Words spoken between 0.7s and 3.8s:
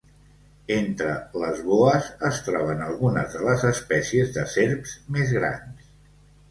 Entre les boes es troben algunes de les